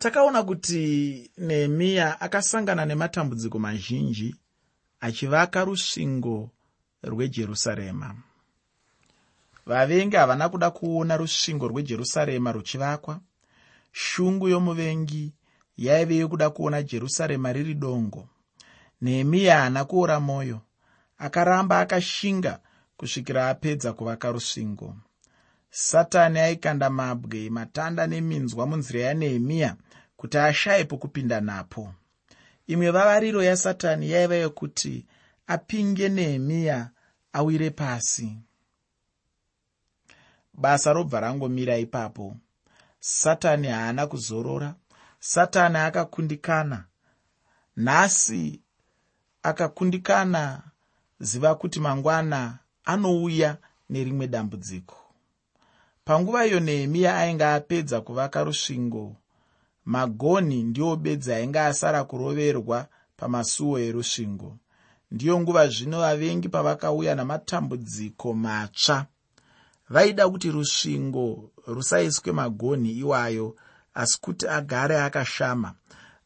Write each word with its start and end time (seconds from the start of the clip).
takaona 0.00 0.42
kuti 0.42 1.30
nehemiya 1.38 2.20
akasangana 2.20 2.86
nematambudziko 2.86 3.58
mazhinji 3.58 4.36
achivaka 5.00 5.64
rusvingo 5.64 6.50
rwejerusarema. 7.02 8.14
Vavengi 9.66 10.16
havana 10.16 10.48
kuda 10.48 10.70
kuona 10.70 11.16
rusvingo 11.16 11.68
rwejerusarema 11.68 12.52
ruchivakwa. 12.52 13.20
Shungu 13.92 14.48
yomuvengi 14.48 15.32
yaive 15.76 16.16
yokuda 16.16 16.50
kuona 16.50 16.82
jerusarema 16.82 17.52
riri 17.52 17.74
dongo. 17.74 18.28
Nehemiya 19.02 19.56
haana 19.58 19.84
kuora 19.84 20.20
mwoyo 20.20 20.60
akaramba 21.18 21.80
akashinga 21.80 22.60
kusvikira 22.96 23.48
apedza 23.48 23.92
kuvaka 23.92 24.32
rusvingo. 24.32 24.96
Satani 25.70 26.38
aikanda 26.38 26.90
mabwe 26.90 27.50
matanda 27.50 28.06
neminzwa 28.06 28.66
munzira 28.66 29.00
yanehemiya 29.00 29.76
kuti 30.20 30.38
ashaye 30.38 30.84
pokupinda 30.84 31.40
napo. 31.40 31.94
Imwe 32.66 32.90
vavariro 32.90 33.42
yasatani 33.42 34.10
yaiva 34.10 34.34
yokuti 34.34 35.06
apinge 35.46 36.08
nehemiya 36.08 36.90
awire 37.32 37.70
pasi. 37.70 38.36
Basa 40.54 40.92
robva 40.92 41.20
rangomira 41.20 41.78
ipapo. 41.78 42.36
Satani 43.00 43.68
haana 43.68 44.06
kuzorora. 44.06 44.74
Satani 45.20 45.76
akakundikana. 45.76 46.84
Nhasi 47.76 48.60
akakundikana 49.42 50.62
ziva 51.20 51.54
kuti 51.54 51.80
mangwana 51.80 52.58
anouya 52.84 53.56
nerimwe 53.90 54.26
dambudziko. 54.28 54.96
Panguva 56.04 56.46
iyo 56.46 56.60
nehemiya 56.60 57.16
ainge 57.18 57.44
apedza 57.44 58.00
kuvaka 58.00 58.44
rusvingo 58.44 59.16
magoni 59.90 60.62
ndiwo 60.62 60.96
bedzi 60.96 61.32
ainge 61.32 61.60
asara 61.60 62.04
kuroverwa 62.04 62.78
pamasuo 63.16 63.78
erusvingo. 63.78 64.50
Ndiyo 65.10 65.40
nguva 65.40 65.68
zvino 65.68 65.98
vavengi 66.04 66.48
pavakauya 66.48 67.14
namatambudziko 67.14 68.28
matsva. 68.44 69.06
Vaida 69.88 70.28
kuti 70.28 70.50
rusvingo 70.50 71.50
rusaiswe 71.66 72.32
magonhi 72.32 72.90
iwayo 73.02 73.56
asi 73.94 74.20
kuti 74.20 74.48
agare 74.48 74.96
akashama. 75.00 75.74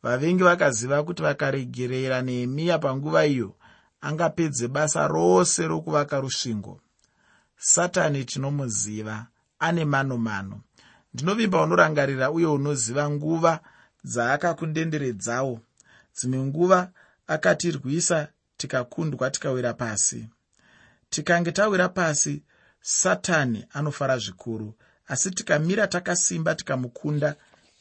Vavengi 0.02 0.42
vakaziva 0.42 1.02
kuti 1.02 1.22
vakaregerera 1.22 2.22
nehemiya 2.22 2.78
panguva 2.78 3.26
iyo 3.26 3.50
angapedze 4.00 4.68
basa 4.68 5.08
rose 5.08 5.66
rokuvaka 5.68 6.20
rusvingo. 6.20 6.80
Satani 7.56 8.24
tinomuziva 8.24 9.26
ane 9.58 9.84
mano 9.84 10.16
mano 10.18 10.60
ndinovimba 11.14 11.62
unorangarira 11.62 12.30
uye 12.30 12.46
unoziva 12.46 13.10
nguva 13.10 13.60
dzaakakundenderedzawo. 14.04 15.60
Dzimwe 16.16 16.38
nguva 16.38 16.90
akatirwisa 17.26 18.28
tikakundwa 18.56 19.30
tikawira 19.30 19.72
pasi. 19.74 20.28
Tikange 21.10 21.52
tawira 21.52 21.88
pasi 21.88 22.42
satani 22.80 23.66
anofara 23.72 24.18
zvikuru. 24.18 24.74
Asi 25.06 25.30
tikamira 25.30 25.86
takasimba 25.86 26.54
tikamukunda 26.54 27.34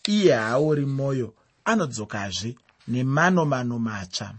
iye 0.08 0.34
haori 0.34 0.86
mwoyo 0.86 1.34
anodzokazve 1.66 2.56
nemano 2.88 3.46
mano 3.46 3.80
matsva. 3.80 4.34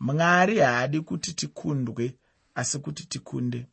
Mwari 0.00 0.58
haadi 0.58 1.00
kuti 1.00 1.32
tikundwe 1.34 2.14
asi 2.54 2.78
kuti 2.78 3.06
tikunde. 3.06 3.66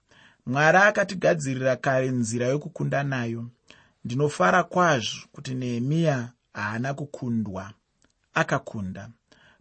Mwari 0.46 0.78
akatigadzirira 0.78 1.76
kare 1.76 2.10
nzira 2.12 2.48
yokukunda 2.48 3.04
nayo 3.04 3.46
ndinofara 4.06 4.64
kwazvo 4.64 5.28
kuti 5.32 5.54
nehemiya 5.56 6.32
haana 6.54 6.94
kukundwa 6.94 7.74
akakunda. 8.34 9.10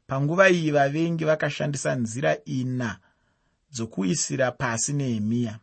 Panguva 0.07 0.51
iyi 0.51 0.71
vavengi 0.71 1.25
vakashandisa 1.25 1.95
nzira 1.95 2.37
ina 2.45 2.98
dzokuisira 3.73 4.53
pasi 4.53 4.93
nehemiya. 4.93 5.58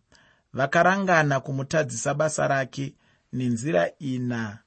Vakarangana 0.53 1.39
kumutadzisa 1.39 2.13
basa 2.13 2.47
rake 2.47 2.95
nenzira 3.33 3.91
ina 3.99 4.59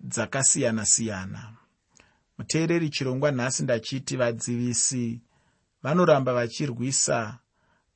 dzakasiyana-siyana. 0.00 1.52
Muteereri 2.38 2.90
chirongwa 2.90 3.30
nhasi 3.30 3.62
ndachiti 3.62 4.16
vadzivisi 4.16 5.20
vanoramba 5.82 6.32
vachirwisa 6.34 7.38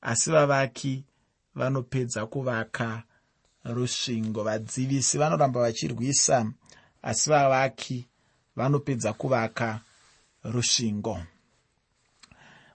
asi 0.01 0.31
vavaki 0.31 1.05
vanopedza 1.55 2.27
kuvaka 2.27 3.03
rusvingo. 3.65 4.44
Vadzivisi 4.44 5.19
vanoramba 5.19 5.60
vachirwisa 5.60 6.53
asi 7.03 7.31
vavaki 7.31 8.09
vanopedza 8.56 9.12
kuvaka 9.12 9.81
rusvingo. 10.44 11.19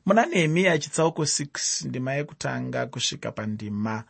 Muna 0.06 0.26
nehemiya 0.26 0.78
chitsauko 0.78 1.24
6 1.24 1.88
ndima 1.88 2.14
yekutanga 2.14 2.86
kusvika 2.86 3.32
pandima 3.32 4.04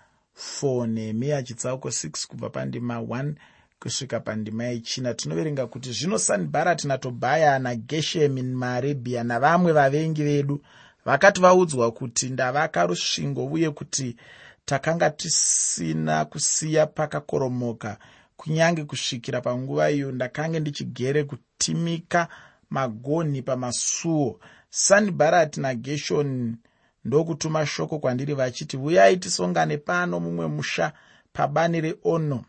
4 0.61 0.87
nehemiya 0.87 1.43
chitsauko 1.43 1.89
6 1.89 2.27
kubva 2.27 2.49
pandima 2.49 2.99
1 2.99 3.33
kusvika 3.79 4.19
pandima 4.19 4.63
yechina. 4.63 5.13
Tinoverenga 5.13 5.67
kuti 5.67 5.91
zvino 5.91 6.17
sanibharati 6.17 6.87
natobhaya 6.87 7.59
nageshemi 7.59 8.43
maarabhia 8.43 9.23
navamwe 9.23 9.71
vavengi 9.71 10.23
vedu 10.23 10.61
vakati 11.05 11.41
vaudzwa 11.41 11.91
kuti 11.91 12.29
ndavaka 12.29 12.85
rusvingo 12.85 13.45
uye 13.45 13.69
kuti 13.71 14.15
takanga 14.65 15.09
tisina 15.09 16.25
kusiya 16.25 16.87
pakakoromoka 16.87 17.97
kunyange 18.37 18.83
kusvikira 18.83 19.41
panguva 19.41 19.91
iyo 19.91 20.11
ndakange 20.11 20.59
ndichigere 20.59 21.23
kutimika 21.23 22.27
magonhi 22.69 23.41
pamasuo. 23.41 24.39
Sanibharati 24.69 25.59
nageshoni 25.61 26.55
ndokutuma 27.05 27.65
shoko 27.65 27.99
kwandiri 27.99 28.33
vachiti 28.33 28.77
uyai 28.77 29.17
tisongane 29.17 29.77
pano 29.77 30.19
mumwe 30.19 30.47
musha 30.47 30.93
pabani 31.33 31.81
reono 31.81 32.45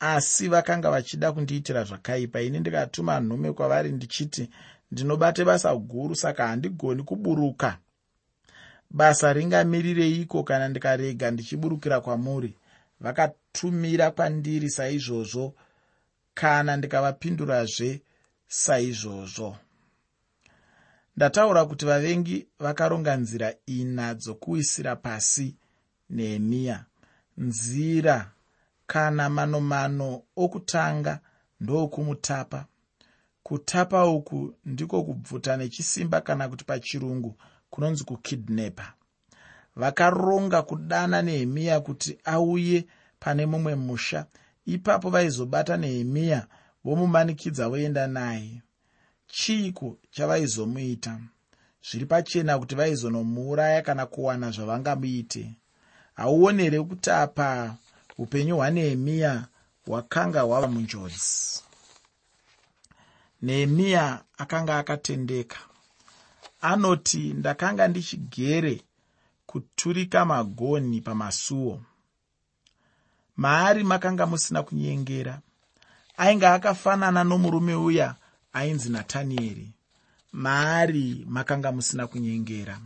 asi 0.00 0.48
vakanga 0.48 0.90
vachida 0.90 1.32
kundiitira 1.32 1.84
zvakaipa 1.84 2.40
ini 2.40 2.60
ndikatuma 2.60 3.20
nhume 3.20 3.52
kwavari 3.52 3.92
ndichiti 3.92 4.50
ndinobate 4.92 5.44
basa 5.44 5.76
guru 5.76 6.14
saka 6.16 6.46
handigoni 6.46 7.02
kuburuka 7.02 7.78
basa 8.98 9.32
ringamirireiko 9.32 10.42
kana 10.42 10.68
ndikarega 10.68 11.30
ndichiburukira 11.30 12.00
kwamuri? 12.00 12.54
Vakatumira 13.00 14.10
kwandiri 14.10 14.70
saizvozvo 14.70 15.54
kana 16.34 16.76
ndikavapindurazve 16.76 18.02
saizvozvo. 18.48 19.56
Ndataura 21.16 21.64
kuti 21.64 21.84
vavengi 21.86 22.46
vakaronga 22.58 23.16
nzira 23.16 23.54
ina 23.66 24.14
dzokuisira 24.14 24.96
pasi. 24.96 25.56
Nehemiya 26.10 26.84
nzira 27.38 28.30
kana 28.86 29.30
manomano 29.30 30.22
okutanga 30.36 31.20
ndokumutapa. 31.60 32.66
Kutapa 33.42 34.06
uku 34.06 34.54
ndiko 34.64 35.02
kubvuta 35.04 35.56
nechisimba 35.56 36.20
kana 36.20 36.48
kuti 36.48 36.64
pachirungu 36.64 37.36
kunonzi 37.74 38.04
kukidnepa 38.04 38.92
vakaronga 39.76 40.62
kudana 40.62 41.22
nehemiya 41.22 41.80
kuti 41.80 42.18
auye 42.24 42.86
pane 43.20 43.46
mumwe 43.46 43.74
musha. 43.74 44.26
Ipapo 44.66 45.10
vaizobata 45.10 45.76
nehemiya 45.76 46.46
vomumanikidza 46.84 47.68
voenda 47.68 48.06
naye. 48.06 48.62
Chiiko 49.26 49.98
chavaizomuita 50.10 51.20
zviri 51.90 52.06
pachena 52.06 52.58
kuti 52.58 52.74
vaizonomuuraya 52.74 53.82
kana 53.82 54.06
kuwana 54.06 54.50
zvavangamuite. 54.50 55.54
Hauoni 56.14 56.62
here 56.62 56.82
kuti 56.82 57.10
apa 57.10 57.76
upenyu 58.18 58.56
hwanehemiya 58.56 59.46
hwakanga 59.86 60.40
hwava 60.40 60.68
munjodzi. 60.68 61.62
Nehemiya 63.42 64.24
akanga 64.38 64.78
akatendeka 64.78 65.58
anoti 66.70 67.22
ndakanga 67.38 67.88
ndichigere 67.88 68.82
kuturika 69.46 70.24
magonhi 70.24 71.00
pamasuo. 71.00 71.82
Maari 73.36 73.84
makanga 73.84 74.26
musina 74.26 74.62
kunyengera. 74.62 75.40
Ainge 76.16 76.46
akafanana 76.46 77.24
nomurume 77.24 77.74
uya 77.74 78.14
ainzi 78.52 78.88
natanieri 78.90 79.68
maari 80.32 81.24
makanga 81.28 81.72
musina 81.72 82.06
kunyengera. 82.06 82.80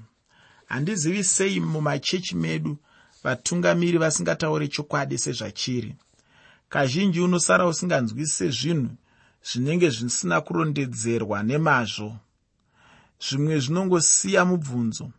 Handizivi 0.67 1.25
sei 1.25 1.61
mumachechi 1.61 2.37
medu 2.37 2.77
vatungamiri 3.25 3.99
vasingatauri 3.99 4.69
chokwadi 4.69 5.19
sezvachiri. 5.19 5.97
Kazhinji 6.69 7.21
unosara 7.21 7.67
usinganzwise 7.67 8.51
zvinhu 8.51 8.91
zvinenge 9.43 9.91
zvisina 9.91 10.41
kurondedzerwa 10.41 11.43
nemazvo 11.43 12.17
zvimwe 13.21 13.59
zvinongosiya 13.61 14.45
mubvunzo. 14.45 15.11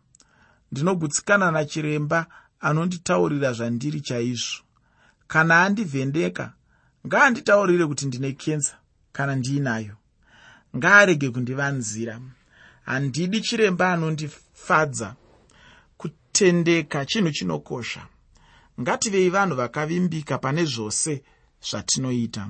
Ndinogutsikana 0.71 1.51
nachiremba 1.51 2.25
anonditaurira 2.59 3.53
zvandiri 3.53 4.01
chaizvo. 4.01 4.63
Kana 5.27 5.63
andivhendeka 5.63 6.53
ngaanditaurire 7.07 7.85
kuti 7.87 8.05
ndine 8.05 8.31
kenza 8.31 8.75
kana 9.11 9.35
ndiinayo 9.35 9.95
ngaarege 10.77 11.29
kundivanzira. 11.29 12.21
Handidi 12.85 13.41
chiremba 13.41 13.93
anondifadza 13.93 15.15
kutendeka 15.97 17.05
chinhu 17.05 17.31
chinokosha. 17.31 18.07
Ngativei 18.81 19.29
vanhu 19.29 19.55
vakavimbika 19.55 20.37
pane 20.37 20.65
zvose 20.65 21.23
zvatinoita. 21.69 22.49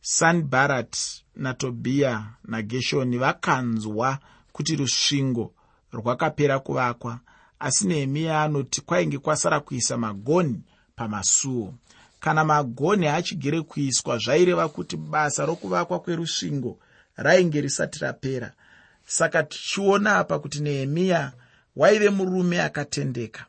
Sanbarat 0.00 0.96
natobhiya 1.36 2.12
nageshoni 2.44 3.18
vakanzwa 3.18 4.18
kuti 4.54 4.76
rusvingo 4.76 5.52
rwakapera 5.92 6.58
kuvakwa 6.58 7.20
asi 7.58 7.86
nehemiya 7.86 8.42
anoti 8.42 8.80
kwainge 8.80 9.18
kwasara 9.18 9.60
kuisa 9.60 9.96
magoni 9.96 10.60
pamasuo. 10.96 11.74
Kana 12.20 12.44
magonhi 12.44 13.06
achigere 13.08 13.62
kuiswa 13.62 14.18
zvaireva 14.18 14.68
kuti 14.68 14.96
basa 14.96 15.46
rokuvakwa 15.46 16.00
kwerusvingo 16.00 16.78
rainge 17.16 17.60
risati 17.60 17.98
rapera. 17.98 18.52
Saka 19.06 19.42
tichiona 19.42 20.16
apa 20.16 20.38
kuti 20.38 20.60
nehemiya 20.60 21.32
waive 21.76 22.10
murume 22.10 22.62
akatendeka. 22.62 23.46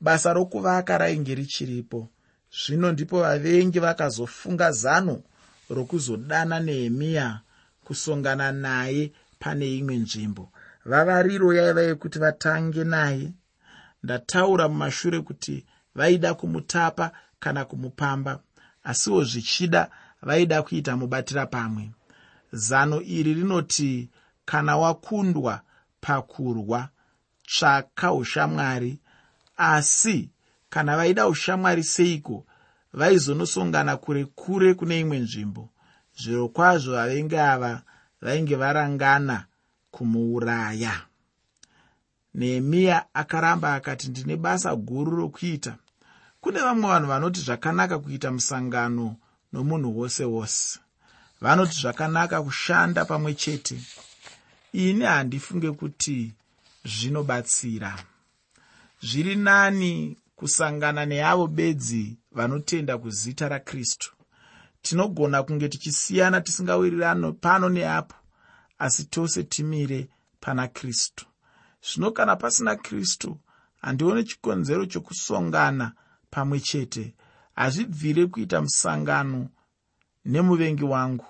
Basa 0.00 0.32
rokuvaka 0.32 0.98
rainge 0.98 1.34
richiripo. 1.34 2.08
Zvino 2.66 2.92
ndipo 2.92 3.20
vavengi 3.20 3.78
vakazofunga 3.78 4.72
zano 4.72 5.22
rokuzodana 5.70 6.60
nehemiya 6.60 7.40
kusongana 7.84 8.52
naye 8.52 9.12
pane 9.38 9.76
imwe 9.76 9.96
nzvimbo. 9.96 10.52
Vavariro 10.84 11.52
yaiva 11.52 11.82
yekuti 11.82 12.18
vatange 12.18 12.84
naye. 12.84 13.32
Ndataura 14.02 14.68
mumashure 14.68 15.20
kuti 15.20 15.66
vaida 15.94 16.34
kumutapa 16.34 17.12
kana 17.40 17.64
kumupamba 17.64 18.40
asiwo 18.84 19.24
zvichida 19.24 19.90
vaida 20.22 20.62
kuita 20.62 20.96
mubatira 20.96 21.46
pamwe. 21.46 21.90
Zano 22.52 23.02
iri 23.02 23.34
rinoti 23.34 24.08
kana 24.44 24.76
wakundwa 24.76 25.60
pakurwa 26.00 26.88
tsvaka 27.46 28.12
ushamwari. 28.12 29.00
Asi 29.56 30.30
kana 30.70 30.96
vaida 30.96 31.28
ushamwari 31.28 31.84
seiko 31.84 32.46
vaizonosongana 32.92 33.96
kure 33.96 34.24
kure 34.24 34.74
kune 34.74 35.00
imwe 35.00 35.18
nzvimbo. 35.18 35.68
Zviro 36.20 36.48
kwazvo 36.48 36.92
vavengi 36.92 37.36
ava 37.36 37.82
vainge 38.22 38.56
varangana 38.56 39.46
kumuuraya. 39.90 41.02
Nehemiya 42.34 43.14
akaramba 43.14 43.74
akati 43.74 44.08
ndine 44.08 44.36
basa 44.36 44.76
guru 44.76 45.16
rokuita. 45.16 45.76
Kune 46.40 46.60
vamwe 46.60 46.90
vanhu 46.90 47.08
vanoti 47.08 47.40
zvakanaka 47.40 47.98
kuita 47.98 48.30
musangano 48.30 49.16
nomunhu 49.52 49.98
wose 49.98 50.24
wose. 50.24 50.78
Vanoti 51.40 51.80
zvakanaka 51.80 52.42
kushanda 52.42 53.04
pamwe 53.04 53.34
chete. 53.34 53.80
Ini 54.72 55.04
handifunge 55.04 55.70
kuti 55.72 56.32
zvinobatsira. 56.84 57.98
Zviri 59.02 59.36
nani 59.36 60.16
kusangana 60.36 61.06
neavo 61.06 61.46
bedzi 61.46 62.16
vanotenda 62.32 62.98
kuzita 62.98 63.48
rakristu 63.48 64.17
tinogona 64.82 65.42
kunge 65.42 65.68
tichisiyana 65.68 66.40
tisingawirirano 66.40 67.32
pano 67.32 67.68
neapo 67.68 68.14
asi 68.78 69.04
tose 69.04 69.44
timire 69.44 70.08
pana 70.40 70.68
kristu. 70.68 71.26
Zvino 71.82 72.10
kana 72.10 72.36
pasina 72.36 72.76
kristu 72.76 73.38
handioni 73.80 74.24
chikonzero 74.24 74.86
chokusongana 74.86 75.92
pamwe 76.30 76.60
chete. 76.60 77.14
Hazvibvire 77.54 78.26
kuita 78.26 78.62
musangano 78.62 79.48
nemuvengi 80.24 80.84
wangu. 80.84 81.26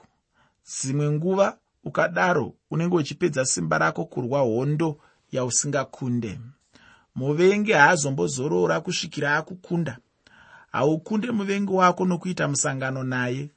Dzimwe 0.66 1.10
nguva 1.10 1.58
ukadaro 1.84 2.54
unenge 2.70 2.96
uchipedza 2.96 3.44
simba 3.44 3.78
rako 3.78 4.04
kurwa 4.04 4.40
hondo 4.40 5.00
yausingakunde. 5.32 6.40
Muvengi 7.14 7.72
haazombozorora 7.72 8.80
kusvikira 8.80 9.36
akukunda 9.36 9.98
haukunde 10.72 11.30
muvengi 11.30 11.72
wako 11.72 12.04
nokuita 12.04 12.48
musangano 12.48 13.02
naye. 13.04 13.50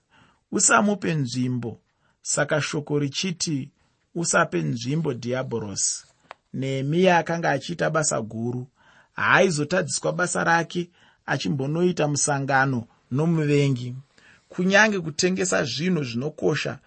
Usamupe 0.52 1.14
nzvimbo. 1.14 1.80
Saka 2.22 2.62
shoko 2.62 3.00
richiti 3.00 3.70
usape 4.16 4.62
nzvimbo 4.62 5.14
dhiabhorosi 5.14 6.06
nehemiya 6.54 7.18
akanga 7.18 7.52
achiita 7.52 7.90
basa 7.90 8.22
guru 8.22 8.68
haaizotadziswa 9.14 10.14
basa 10.14 10.44
rake 10.44 10.90
achimbonoita 11.26 12.08
musangano 12.08 12.88
nomuvengi. 13.12 13.96
Kunyange 14.50 15.00
kutengesa 15.00 15.64
zvinhu 15.64 16.04
zvinokosha 16.04 16.80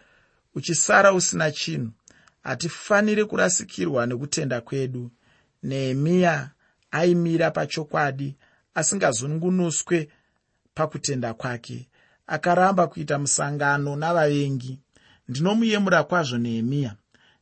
uchisara 0.54 1.12
usina 1.12 1.50
chinhu 1.50 1.90
hatifaniri 2.42 3.24
kurasikirwa 3.24 4.06
nekutenda 4.06 4.60
kwedu. 4.60 5.10
Nehemiya 5.62 6.50
aimira 6.90 7.50
pachokwadi 7.50 8.36
asingazungunuswe 8.74 10.08
pakutenda 10.74 11.34
kwake 11.34 11.88
akaramba 12.26 12.86
kuita 12.86 13.18
musangano 13.18 13.96
navavengi. 13.96 14.80
Ndinomuyemura 15.28 16.04
kwazvo 16.04 16.38
nehemiya. 16.38 16.96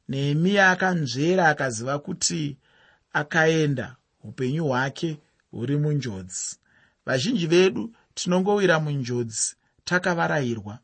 Nehemiya 0.08 0.70
akanzvera 0.70 1.48
akaziva 1.48 1.98
kuti 1.98 2.56
akaenda 3.12 3.96
upenyu 4.24 4.64
hwake 4.64 5.18
huri 5.50 5.76
munjodzi. 5.76 6.56
Vazhinji 7.06 7.46
vedu 7.46 7.94
tinongowira 8.14 8.80
munjodzi 8.80 9.56
takavarayirwa 9.84 10.78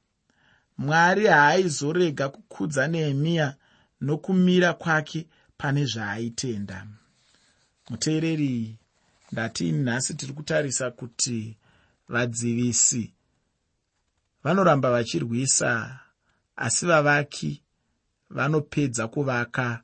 mwari 0.79 1.27
haaizorega 1.27 2.29
kukudza 2.29 2.89
nehemiya 2.89 3.55
nokumira 4.01 4.73
kwake 4.73 5.27
pane 5.57 5.85
zvaaitenda 5.85 6.87
muteereri 7.91 8.79
ndatini 9.33 9.79
nhasi 9.83 10.15
tiri 10.15 10.33
kutarisa 10.33 10.91
kuti 10.91 11.57
vadzivisi 12.09 13.13
vanoramba 14.45 14.91
vachirwisa 14.91 16.01
asi 16.57 16.87
vavaki 16.87 17.63
vanopedza 18.31 19.09
kuvaka 19.09 19.83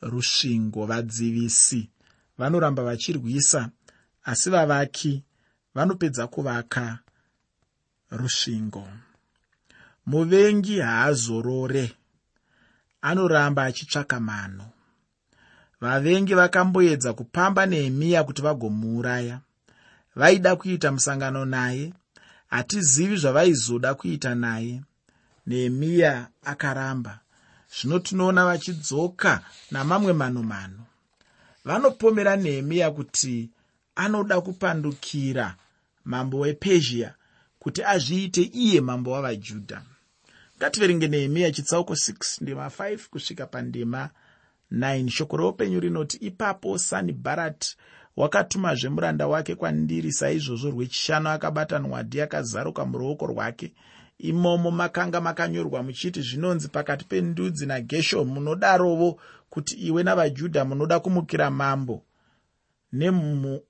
rusvingo. 0.00 0.86
Vadzivisi 0.86 1.90
vanoramba 2.38 2.82
vachirwisa 2.82 3.70
asi 4.24 4.50
vavaki 4.50 5.22
vanopedza 5.74 6.26
kuvaka 6.26 6.98
rusvingo. 8.10 8.88
Muvengi 10.06 10.78
haazorore 10.78 11.96
anoramba 13.02 13.64
achitsvaka 13.64 14.20
mano 14.20 14.73
vavengi 15.84 16.34
vakamboedza 16.34 17.12
kupamba 17.12 17.66
nehemiya 17.66 18.24
kuti 18.24 18.42
vagomuuraya. 18.42 19.40
Vaida 20.16 20.56
kuita 20.56 20.92
musangano 20.92 21.44
naye 21.44 21.92
hatizivi 22.50 23.16
zvavaizoda 23.16 23.94
kuita 23.94 24.34
naye. 24.34 24.82
Nehemiya 25.46 26.28
akaramba 26.44 27.18
zvino 27.76 27.98
tinoona 27.98 28.44
vachidzoka 28.44 29.40
namamwe 29.70 30.12
manomano 30.12 30.86
vanopomera 31.64 32.36
nehemiya 32.36 32.90
kuti 32.90 33.50
anoda 33.94 34.40
kupandukira 34.40 35.56
mambo 36.04 36.38
wepezhia 36.38 37.14
kuti 37.58 37.84
azviite 37.84 38.42
iye 38.42 38.80
mambo 38.80 39.10
wavajudha. 39.10 39.82
Ngativerenge 40.56 41.08
nehemiya 41.08 41.52
chitsauko 41.52 41.92
6 41.92 42.42
ndema 42.42 42.66
5 42.66 42.98
kusvika 43.10 43.46
pandema 43.46 44.10
9 44.74 45.08
shoko 45.10 45.36
reupenyu 45.36 45.80
rinoti 45.80 46.16
ipapo 46.16 46.78
sanibharati 46.78 47.76
wakatumazve 48.16 48.88
muranda 48.88 49.26
wake 49.26 49.54
kwandiri. 49.54 50.12
Saizvozvo 50.12 50.70
rwechishanu 50.70 51.28
akabata 51.28 51.78
nwadi 51.78 52.18
yakazaruka 52.18 52.84
muruoko 52.84 53.26
rwake. 53.26 53.72
Imomo 54.18 54.70
makanga 54.70 55.20
makanyorwa 55.20 55.82
muchiti 55.82 56.22
zvinonzi 56.22 56.68
pakati 56.68 57.04
pendudzi 57.04 57.66
nageshomu 57.66 58.32
munodarovo 58.34 59.20
kuti 59.50 59.74
iwe 59.74 60.02
navajudha 60.02 60.64
munoda 60.64 61.00
kumukira 61.00 61.50
mambo 61.50 62.02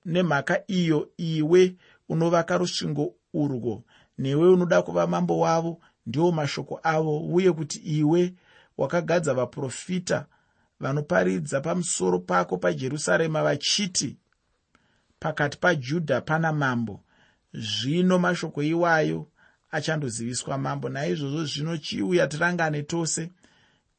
nemhaka 0.05 0.63
iyo 0.67 1.09
iwe 1.17 1.75
unovaka 2.09 2.57
rusvingo 2.57 3.13
urwo. 3.33 3.83
Newe 4.17 4.49
unoda 4.49 4.81
kuva 4.81 5.07
mambo 5.07 5.39
wavo 5.39 5.79
ndiwo 6.05 6.31
mashoko 6.31 6.79
avo 6.83 7.19
uye 7.19 7.51
kuti 7.51 7.77
iwe 7.79 8.33
wakagadza 8.77 9.33
vaprofita 9.33 10.25
vanoparidza 10.79 11.61
pamusoro 11.61 12.19
pako 12.19 12.57
pajerusarema 12.57 13.43
vachiti 13.43 14.17
pakati 15.19 15.57
pajudha 15.57 16.21
pana 16.21 16.53
mambo 16.53 17.03
zvino 17.53 18.19
mashoko 18.19 18.63
iwayo 18.63 19.27
achandoziviswa 19.71 20.57
mambo. 20.57 20.89
Naizvozvo 20.89 21.45
zvino 21.45 21.77
chiuya 21.77 22.27
tirangane 22.27 22.83
tose. 22.83 23.31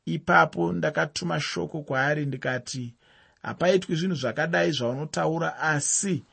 Ipapo 0.04 0.72
ndakatuma 0.72 1.40
shoko 1.40 1.82
kwaari 1.82 2.26
ndikati 2.26 2.94
hapaitwi 3.42 3.96
zvinhu 3.96 4.14
zvakadai 4.14 4.72
zvaunotaura 4.72 5.58
asi 5.58 6.24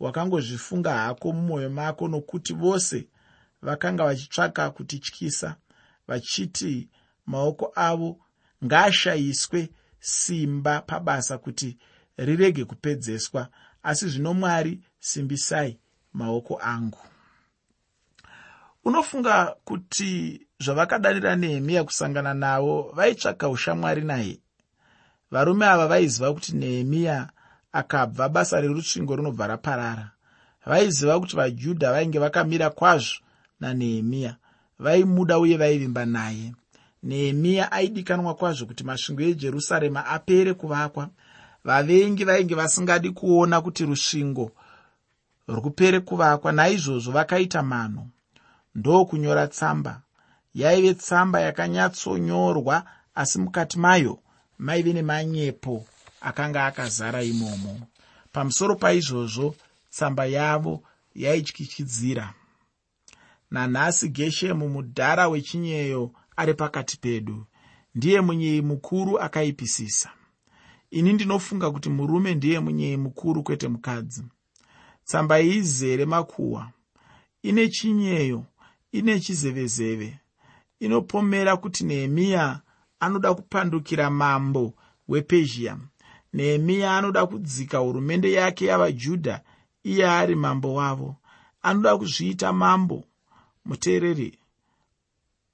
wakangozvifunga 0.00 0.92
hako 0.94 1.32
mumwoyo 1.32 1.70
mako 1.70 2.08
nokuti 2.08 2.52
vose 2.52 3.06
vakanga 3.62 4.04
vachitsvaka 4.04 4.70
kutityisa 4.70 5.56
vachiti 6.08 6.88
maoko 7.26 7.72
avo 7.74 8.18
ngaashayiswe 8.64 9.68
simba 10.00 10.80
pabasa 10.80 11.38
kuti 11.38 11.78
rirege 12.16 12.64
kupedzeswa. 12.64 13.48
Asi 13.82 14.08
zvino 14.08 14.34
mwari 14.34 14.80
simbisai 14.98 15.78
maoko 16.12 16.58
angu. 16.62 16.98
Unofunga 18.84 19.56
kuti 19.64 20.40
zvavakadanira 20.60 21.36
nehemiya 21.36 21.84
kusangana 21.84 22.34
navo 22.34 22.92
vaitsvaka 22.96 23.48
ushamwari 23.48 24.02
naye. 24.02 24.38
Varume 25.30 25.66
ava 25.66 25.86
vaiziva 25.86 26.34
kuti 26.34 26.52
nehemiya 26.52 27.30
akabva 27.72 28.28
basa 28.28 28.60
rerusvingo 28.60 29.16
rinobva 29.16 29.46
raparara. 29.46 30.10
Vaiziva 30.66 31.20
kuti 31.20 31.36
vajudha 31.36 31.92
vainge 31.92 32.18
vakamira 32.18 32.70
kwazvo 32.70 33.20
nanehemiya 33.60 34.36
vaimuda 34.78 35.38
uye 35.38 35.56
vaivimba 35.56 36.06
naye 36.06 36.54
nehemiya 37.02 37.72
aidikanwa 37.72 38.34
kwazvo 38.34 38.66
kuti 38.66 38.84
masvingo 38.84 39.22
ejerusarema 39.22 40.06
apere 40.06 40.54
kuvakwa. 40.54 41.08
Vavengi 41.64 42.24
vainge 42.24 42.54
vasingadi 42.54 43.10
kuona 43.10 43.60
kuti 43.60 43.84
rusvingo 43.84 44.52
rwupere 45.48 46.00
kuvakwa 46.00 46.52
naizvozvo 46.52 47.12
vakaita 47.12 47.62
manho 47.62 48.06
ndokunyora 48.74 49.46
tsamba. 49.46 50.02
Yaive 50.54 50.94
tsamba 50.94 51.40
yakanyatsonyorwa 51.40 52.84
asi 53.14 53.38
mukati 53.38 53.78
mayo 53.78 54.18
maive 54.58 54.92
nemanyepo 54.92 55.86
akanga 56.20 56.66
akazara 56.66 57.22
imomo. 57.22 57.80
Pamusoro 58.32 58.76
paizvozvo 58.76 59.54
tsamba 59.90 60.26
yavo 60.26 60.82
yaityikidzira. 61.14 62.34
Nanhasi 63.50 64.08
geshemu 64.08 64.68
mudhara 64.68 65.28
wechinyeyo 65.28 66.10
ari 66.40 66.54
pakati 66.54 66.96
pedu. 66.96 67.46
Ndiye 67.94 68.20
munyei 68.20 68.62
mukuru 68.62 69.18
akaipisisa. 69.20 70.10
Ini 70.90 71.12
ndinofunga 71.12 71.70
kuti 71.70 71.88
murume 71.90 72.34
ndiye 72.34 72.60
munyei 72.60 72.96
mukuru 72.96 73.42
kwete 73.42 73.68
mukadzi. 73.68 74.24
Tsamba 75.04 75.40
iyi 75.40 75.56
izere 75.56 76.04
makuhwa. 76.04 76.70
Ine 77.42 77.68
chinyeyo 77.68 78.44
ine 78.92 79.20
chizevezeve. 79.20 80.18
Inopomera 80.80 81.56
kuti 81.56 81.84
nehemiya 81.84 82.60
anoda 83.00 83.34
kupandukira 83.34 84.10
mambo 84.10 84.74
wepezhia. 85.08 85.76
Nehemiya 86.32 86.96
anoda 86.98 87.26
kudzika 87.26 87.78
hurumende 87.78 88.32
yake 88.32 88.64
yavajudha 88.66 89.40
iye 89.84 90.08
ari 90.10 90.34
mambo 90.34 90.74
wavo. 90.74 91.16
Anoda 91.62 91.96
kuzviita 91.98 92.52
mambo. 92.52 93.04
Muteereri 93.64 94.38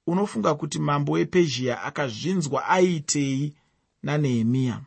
unofunga 0.06 0.54
kuti 0.54 0.78
mambo 0.78 1.12
wepezhia 1.12 1.82
akazvinzwa 1.82 2.66
aitei 2.68 3.54
nanehemiya? 4.02 4.80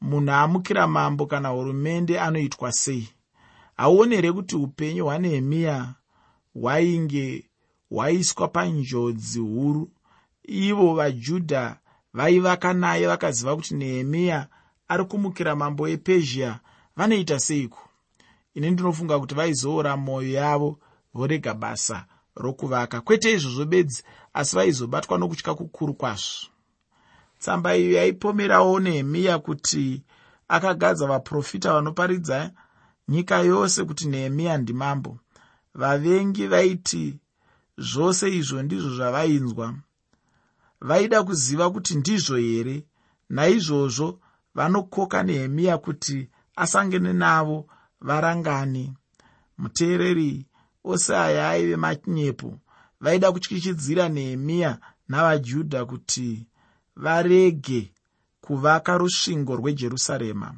Munhu 0.00 0.30
amukira 0.32 0.86
mambo 0.86 1.26
kana 1.26 1.48
hurumende 1.48 2.20
anoitwa 2.20 2.72
sei? 2.72 3.08
Hauoni 3.76 4.14
here 4.16 4.32
kuti 4.32 4.56
upenyu 4.56 5.04
hwanehemiya 5.04 5.94
hwainge 6.54 7.44
hwaiswa 7.90 8.48
panjodzi 8.48 9.38
huru. 9.40 9.90
Ivo 10.42 10.94
vajudha 10.94 11.76
vaivaka 12.14 12.72
naye 12.72 13.06
vakaziva 13.06 13.56
kuti 13.56 13.74
nehemiya 13.74 14.46
ari 14.88 15.04
kumukira 15.04 15.56
mambo 15.56 15.82
wepezhia 15.82 16.60
vanoita 16.96 17.40
seiko? 17.40 17.78
Ini 18.54 18.70
ndinofunga 18.70 19.18
kuti 19.18 19.34
vaizoora 19.34 19.96
mwoyo 19.96 20.32
yavo 20.32 20.78
vorega 21.14 21.54
basa 21.54 22.06
rokuvaka. 22.36 23.00
Kwete 23.00 23.32
izvozvo 23.32 23.64
bedzi 23.64 24.02
asi 24.38 24.56
vaizobatwa 24.56 25.18
nokutya 25.18 25.54
kukuru 25.54 25.94
kwazvo. 25.94 26.46
Tsamba 27.38 27.76
iyo 27.76 27.92
yaipomerawo 27.98 28.80
nehemiya 28.80 29.38
kuti 29.38 30.02
akagadza 30.48 31.06
vaprofita 31.06 31.72
vanoparidza 31.72 32.50
nyika 33.08 33.38
yose 33.38 33.84
kuti 33.84 34.08
nehemiya 34.08 34.58
ndimambo. 34.58 35.18
Vavengi 35.74 36.46
vaiti 36.46 37.18
zvose 37.78 38.26
izvo 38.38 38.62
ndizvo 38.62 38.90
zvavainzwa. 38.96 39.74
Vaida 40.80 41.22
kuziva 41.22 41.70
kuti 41.70 41.94
ndizvo 41.94 42.36
here 42.36 42.86
naizvozvo 43.28 44.20
vanokoka 44.54 45.22
nehemiya 45.22 45.78
kuti 45.78 46.28
asangene 46.56 47.12
navo 47.12 47.66
varangani 48.00 48.94
muteereri 49.58 50.46
ose 50.84 51.16
aya 51.16 51.50
aive 51.50 51.76
manyepo 51.76 52.58
vaida 53.00 53.32
kutyichidzira 53.32 54.08
nehemiya 54.08 54.78
navajudha 55.08 55.84
kuti 55.84 56.46
varege 56.96 57.90
kuvaka 58.40 58.98
rusvingo 58.98 59.56
rwejerusarema. 59.56 60.54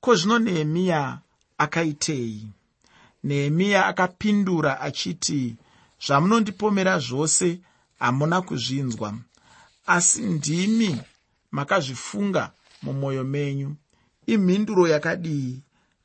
Ko 0.00 0.14
zvino 0.14 0.38
nehemiya 0.38 1.18
akaitei? 1.58 2.48
Nehemiya 3.24 3.86
akapindura 3.86 4.80
achiti 4.80 5.56
zvamunondipomera 6.06 6.98
zvose 6.98 7.60
hamuna 7.98 8.42
kuzvinzwa. 8.42 9.14
Asi 9.86 10.22
ndimi 10.22 11.00
makazvifunga 11.50 12.50
mumwoyo 12.82 13.24
menyu. 13.24 13.76
Imhinduro 14.26 14.88
yakadii? 14.88 15.60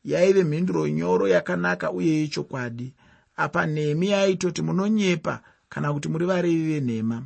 Yaive 0.05 0.43
mhinduro 0.43 0.88
nyoro 0.88 1.27
yakanaka 1.27 1.91
uye 1.91 2.13
yechokwadi. 2.13 2.93
Apa 3.38 3.65
nehemiya 3.65 4.21
aitoti 4.21 4.62
munonyepa 4.62 5.41
kana 5.79 5.93
kuti 5.93 6.09
muri 6.09 6.25
varevi 6.25 6.63
venhema. 6.74 7.24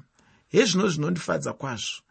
Hezvino 0.50 0.88
zvinondifadza 0.89 1.53
kwazvo. 1.53 2.01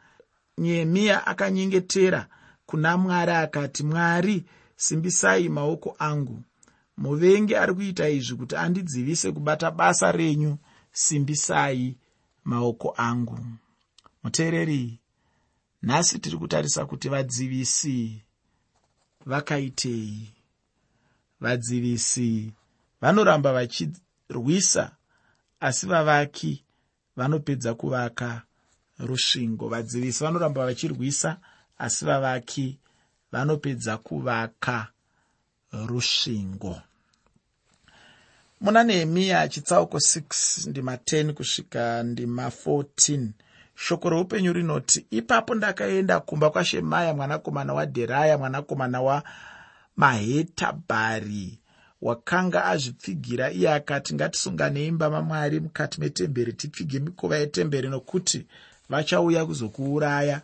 Nehemiya 0.58 1.26
akanyengetera 1.26 2.28
kuna 2.66 2.96
mwari 2.96 3.32
akati 3.32 3.82
mwari 3.84 4.44
simbisai 4.76 5.48
maoko 5.48 5.96
angu. 5.98 6.42
Muvengi 6.96 7.54
ari 7.56 7.74
kuita 7.74 8.08
izvi 8.08 8.34
kuti 8.36 8.56
andidzivise 8.56 9.32
kubata 9.32 9.70
basa 9.70 10.12
renyu. 10.12 10.58
Simbisai 10.92 11.96
maoko 12.44 12.94
angu. 12.96 13.38
Muteereri 14.22 14.98
nhasi 15.82 16.18
tiri 16.18 16.36
kutarisa 16.36 16.86
kuti 16.86 17.08
vadzivisi 17.08 18.22
vakaitei? 19.26 20.34
Vadzivisi 21.40 22.52
vanoramba 23.00 23.52
vachirwisa 23.52 24.96
asi 25.62 25.86
vavaki 25.86 26.64
vanopedza 27.16 27.74
kuvaka 27.74 28.42
rusvingo. 28.98 29.68
Vadzivisi 29.68 30.24
vanoramba 30.24 30.66
vachirwisa 30.66 31.36
asi 31.78 32.04
vavaki 32.04 32.78
vanopedza 33.32 33.96
kuvaka 33.96 34.88
rusvingo. 35.72 36.80
Muna 38.60 38.84
nehemiya 38.84 39.48
chitsauko 39.48 39.96
6 39.96 40.70
ndima 40.70 40.96
10 40.96 41.32
kusvika 41.32 42.02
ndima 42.02 42.48
14 42.48 43.28
shoko 43.74 44.10
reupenyu 44.10 44.52
rinoti 44.52 45.06
ipapo 45.10 45.54
ndakaenda 45.54 46.20
kumba 46.20 46.50
kwashemaya 46.50 47.14
mwanakomana 47.14 47.74
wadheraya 47.74 48.38
mwanakomana 48.38 49.02
wamahetabhari 49.02 51.58
wakanga 52.02 52.64
azvipfigira 52.64 53.50
iye 53.52 53.72
akati 53.74 54.14
ngatisunganei 54.14 54.86
imba 54.86 55.10
mamwari 55.10 55.60
mukati 55.60 56.00
metemberi 56.00 56.52
tipfige 56.52 56.98
mikova 57.00 57.36
yetemberi 57.38 57.88
nokuti 57.88 58.46
vachauya 58.88 59.46
kuzokuuraya. 59.46 60.42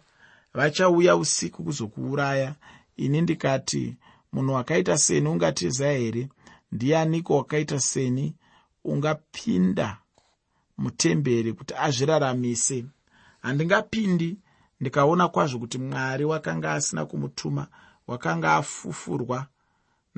Vachauya 0.54 1.16
usiku 1.16 1.64
kuzokuuraya. 1.64 2.54
Ini 2.96 3.20
ndikati 3.20 3.96
munhu 4.32 4.52
wakaita 4.54 4.98
seni 4.98 5.28
ungatiza 5.28 5.88
here? 5.90 6.28
Ndianiko 6.72 7.36
wakaita 7.36 7.80
seni? 7.80 8.34
Ungapinda 8.84 9.98
mutemberi 10.78 11.52
kuti 11.52 11.74
azviraramise. 11.74 12.84
Handingapindi 13.42 14.36
ndikaona 14.80 15.28
kwazvo 15.28 15.58
kuti 15.58 15.78
mwari 15.78 16.24
wakanga 16.24 16.72
asina 16.72 17.06
kumutuma 17.06 17.66
wakanga 18.06 18.54
afufurwa 18.56 19.46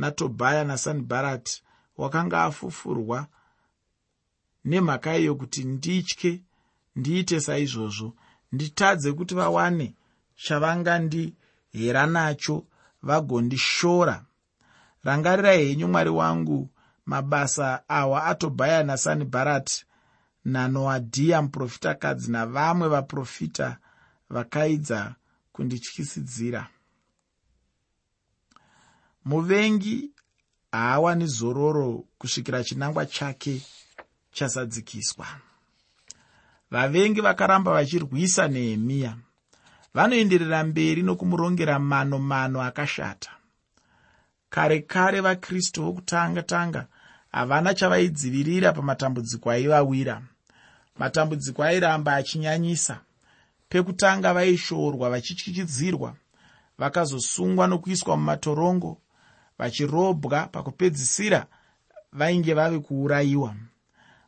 natobhaya 0.00 0.64
nasanibharati 0.64 1.62
wakanga 2.00 2.42
afufurwa 2.44 3.26
nemhaka 4.64 5.10
iyo 5.18 5.34
kuti 5.34 5.64
nditye 5.64 6.32
ndiite 6.96 7.40
saizvozvo. 7.40 8.08
Nditadze 8.52 9.12
kuti 9.12 9.34
vawane 9.34 9.94
chavangandihera 10.36 12.06
nacho 12.06 12.56
vagondishora. 13.02 14.24
Rangarirai 15.04 15.68
henyu 15.68 15.88
mwari 15.88 16.10
wangu 16.10 16.68
mabasa 17.06 17.88
awa 17.88 18.24
atobhaya 18.24 18.82
nasanibharati 18.82 19.84
nanoadhiya 20.44 21.42
muprofitakadzi 21.42 22.30
navamwe 22.32 22.88
vaprofita 22.88 23.76
vakaidza 24.30 25.14
kundityisidzira 25.52 26.68
muvengi 29.30 30.10
haawani 30.72 31.26
zororo 31.26 32.04
kusvikira 32.18 32.64
chinangwa 32.64 33.06
chake 33.06 33.62
chasadzikiswa. 34.32 35.26
Vavengi 36.70 37.20
vakaramba 37.20 37.72
vachirwisa 37.72 38.48
nehemiya. 38.48 39.16
Vanoenderera 39.94 40.64
mberi 40.64 41.02
nokumurongera 41.02 41.78
mano 41.78 42.18
mano 42.18 42.62
akashata. 42.62 43.30
Kare 44.50 44.80
kare 44.80 45.20
vakristu 45.20 45.82
vokutanga 45.82 46.42
tanga 46.42 46.86
havana 47.32 47.74
chavaidzivirira 47.74 48.72
pamatambudziko 48.72 49.50
aivawira. 49.50 50.22
Matambudziko 50.98 51.62
airamba 51.62 52.14
achinyanyisa. 52.14 53.00
Pekutanga 53.68 54.34
vaishoorwa 54.34 55.10
vachityikidzirwa 55.10 56.14
vakazosungwa 56.78 57.66
nokuiswa 57.66 58.16
mumatorongo 58.16 58.98
vachirobwa 59.60 60.46
pakupedzisira 60.46 61.46
vainge 62.12 62.54
vave 62.54 62.78
kuurayiwa. 62.78 63.54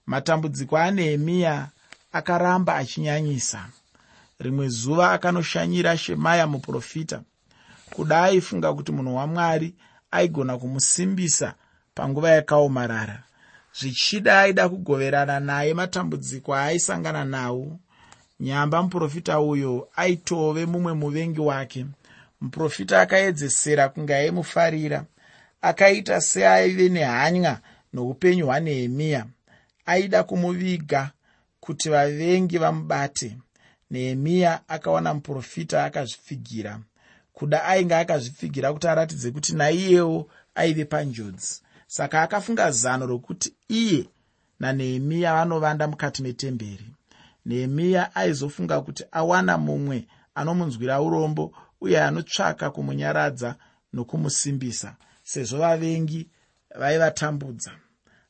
Matambudziko 0.07 0.79
anehemiya 0.79 1.69
akaramba 2.13 2.77
achinyanyisa. 2.77 3.67
Rimwe 4.39 4.69
zuva 4.69 5.13
akanoshanyira 5.13 5.97
shemaya 5.97 6.47
muprofita 6.47 7.23
kuda 7.95 8.23
aifunga 8.23 8.73
kuti 8.75 8.93
munhu 8.93 9.17
wamwari 9.17 9.75
aigona 10.11 10.59
kumusimbisa 10.59 11.55
panguva 11.95 12.31
yakaomarara. 12.31 13.23
Zvichida 13.81 14.41
aida 14.41 14.69
kugoverana 14.69 15.41
naye 15.41 15.75
matambudziko 15.75 16.55
aaisangana 16.55 17.25
nawo. 17.25 17.79
Nyamba 18.41 18.83
muprofita 18.83 19.41
uyo 19.41 19.89
aitove 19.97 20.67
mumwe 20.67 20.93
muvengi 20.93 21.41
wake. 21.41 21.87
Muprofita 22.41 23.01
akaedzesera 23.01 23.89
kunge 23.89 24.15
aimufarira 24.15 25.05
akaita 25.63 26.21
seaive 26.21 26.89
nehanya 26.89 27.61
noupenyu 27.93 28.47
hwanehemiya 28.47 29.27
aida 29.87 30.23
kumuviga 30.23 31.11
kuti 31.61 31.91
vavengi 31.91 32.59
vamubate. 32.59 33.37
Nehemiya 33.91 34.69
akawana 34.69 35.15
muprofita 35.15 35.85
akazvipfigira. 35.85 36.81
Kuda 37.33 37.65
ainge 37.65 37.95
akazvipfigira 37.95 38.73
kuti 38.73 38.89
aratidze 38.89 39.31
kuti 39.31 39.55
naiyewo 39.55 40.31
aive 40.55 40.85
panjodzi. 40.85 41.63
Saka 41.87 42.23
akafunga 42.23 42.71
zano 42.71 43.07
rokuti 43.07 43.55
iye 43.69 44.09
nanehemiya 44.61 45.35
vanovanda 45.35 45.89
mukati 45.89 46.23
metemberi. 46.23 46.87
Nehemiya 47.47 48.15
aizofunga 48.15 48.81
kuti 48.81 49.05
awana 49.13 49.59
mumwe 49.59 50.07
anomunzwira 50.35 51.01
urombo 51.01 51.53
uye 51.81 52.03
anotsvaka 52.03 52.71
kumunyaradza 52.71 53.55
nokumusimbisa 53.93 54.97
sezvo 55.33 55.59
vavengi 55.59 56.29
vaivatambudza 56.81 57.73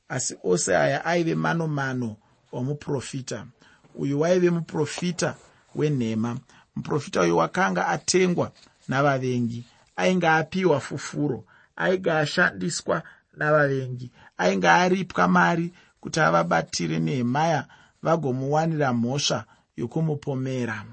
asi 0.09 0.37
ose 0.45 0.77
aya 0.77 1.05
aive 1.05 1.35
mano 1.35 1.67
mano 1.69 2.17
omuprofita. 2.53 3.47
Uyu 3.95 4.21
waive 4.21 4.51
muprofita 4.51 5.37
wenhema. 5.75 6.39
Muprofita 6.77 7.21
uyu 7.21 7.37
wakanga 7.37 7.89
atengwa 7.89 8.53
navavengi. 8.89 9.65
Ainge 9.97 10.29
apiwa 10.29 10.81
fufuro. 10.81 11.45
Ainge 11.77 12.13
ashandiswa 12.13 13.03
navavengi. 13.37 14.11
Ainge 14.39 14.69
aripwa 14.69 15.29
mari 15.29 15.73
kuti 16.01 16.21
avabatire 16.21 16.99
nehemaya 16.99 17.67
vagomuwanira 18.03 18.93
mhosva 18.93 19.45
yokumupomera. 19.77 20.85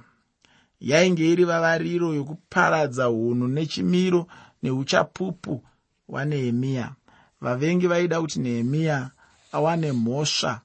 Yainge 0.79 1.31
iri 1.31 1.45
vavariro 1.45 2.13
yokuparadza 2.13 3.09
unhu 3.09 3.47
nechimiro 3.47 4.27
neuchapupu 4.63 5.63
hwanehemiya 6.09 6.95
vavengi 7.41 7.87
vaida 7.87 8.21
kuti 8.21 8.39
nehemiya 8.39 9.11
awane 9.51 9.91
mhosva 9.91 10.61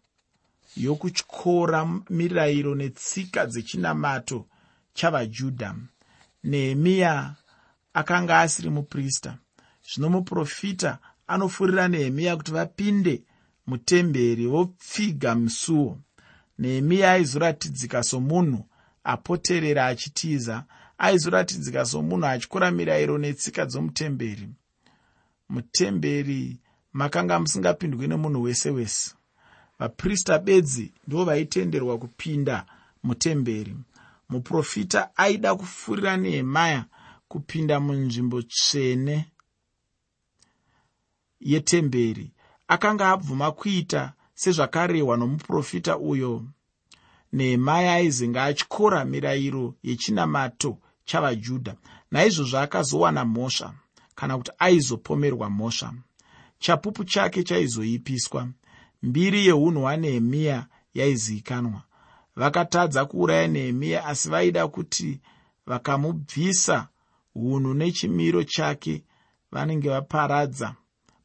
yokutyora 0.76 1.80
mirayiro 2.10 2.74
netsika 2.74 3.46
dzechinamato 3.46 4.46
chavajudha. 4.94 5.74
Nehemiya 6.44 7.34
akanga 7.94 8.40
asiri 8.40 8.70
muprista. 8.70 9.38
Zvino 9.88 10.08
muprofita 10.10 10.98
anofurira 11.26 11.88
nehemiya 11.88 12.36
kuti 12.36 12.52
vapinde 12.52 13.22
mutemberi 13.66 14.46
vopfiga 14.46 15.34
musuo. 15.34 15.98
Nehemiya 16.58 17.12
aizoratidzika 17.12 18.02
somunhu 18.02 18.64
apoterera 19.04 19.86
achitiza 19.86 20.64
aizoratidzika 20.98 21.84
somunhu 21.84 22.26
atyora 22.26 22.70
mirayiro 22.70 23.18
netsika 23.18 23.66
dzomutemberi 23.66 24.48
mutemberi 25.54 26.58
makanga 26.92 27.40
musingapindwi 27.40 28.08
nemunhu 28.08 28.42
wese 28.42 28.70
wese. 28.70 29.14
Vaprista 29.78 30.38
bedzi 30.38 30.92
ndo 31.06 31.24
vaitenderwa 31.24 31.98
kupinda 31.98 32.66
mutemberi. 33.02 33.74
Muprofita 34.28 35.16
aida 35.16 35.54
kufurira 35.54 36.16
nehemaya 36.16 36.84
kupinda 37.28 37.80
munzvimbo 37.80 38.42
tsvene 38.42 39.16
yetemberi. 41.40 42.26
Akanga 42.68 43.10
abvuma 43.10 43.52
kuita 43.52 44.12
sezvakarehwa 44.34 45.16
nomuprofita 45.16 45.98
uyo. 45.98 46.44
Nehemaya 47.32 47.94
aizenga 47.94 48.44
atyora 48.44 49.04
mirayiro 49.04 49.74
yechinamato 49.82 50.78
chavajudha. 51.04 51.74
Naizvozvo 52.10 52.58
akazowana 52.58 53.24
mhosva 53.24 53.74
kana 54.14 54.36
kuti 54.38 54.50
aizopomerwa 54.58 55.50
mhosva. 55.50 55.94
Chapupu 56.58 57.04
chake 57.04 57.42
chaizoipiswa. 57.42 58.48
Mbiri 59.02 59.46
yeunhu 59.46 59.80
hwanehemiya 59.80 60.66
yaizivikanwa 60.94 61.82
vakatadza 62.36 63.04
kuuraya 63.04 63.48
nehemiya 63.48 64.04
asi 64.04 64.28
vaida 64.28 64.68
kuti 64.68 65.20
vakamubvisa 65.66 66.88
unhu 67.34 67.74
nechimiro 67.74 68.44
chake 68.44 69.04
vanenge 69.52 69.88
vaparadza 69.88 70.74